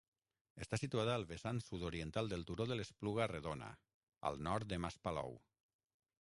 Està 0.63 0.77
situada 0.83 1.17
al 1.19 1.25
vessant 1.31 1.59
sud-oriental 1.65 2.31
del 2.31 2.45
Turó 2.47 2.67
de 2.71 2.77
l'Espluga 2.79 3.29
Redona, 3.33 3.69
al 4.31 4.41
nord 4.49 4.71
de 4.73 4.81
Mas 4.87 4.99
Palou. 5.07 5.39